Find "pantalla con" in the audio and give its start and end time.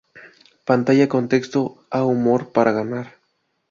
0.65-1.29